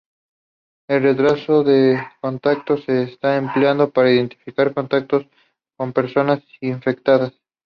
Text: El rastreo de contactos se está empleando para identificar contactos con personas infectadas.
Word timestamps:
El 0.89 1.15
rastreo 1.15 1.63
de 1.63 2.01
contactos 2.21 2.83
se 2.85 3.03
está 3.03 3.37
empleando 3.37 3.91
para 3.91 4.09
identificar 4.09 4.73
contactos 4.73 5.27
con 5.77 5.93
personas 5.93 6.41
infectadas. 6.61 7.33